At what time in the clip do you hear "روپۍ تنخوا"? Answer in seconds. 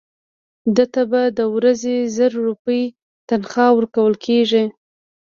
2.47-3.67